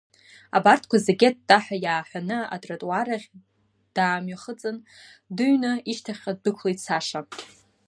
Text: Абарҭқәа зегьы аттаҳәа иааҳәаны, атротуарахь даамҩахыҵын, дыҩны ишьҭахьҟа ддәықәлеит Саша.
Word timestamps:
Абарҭқәа 0.57 0.97
зегьы 1.05 1.27
аттаҳәа 1.29 1.77
иааҳәаны, 1.85 2.37
атротуарахь 2.55 3.27
даамҩахыҵын, 3.95 4.77
дыҩны 5.35 5.71
ишьҭахьҟа 5.91 6.31
ддәықәлеит 6.37 6.79
Саша. 6.85 7.19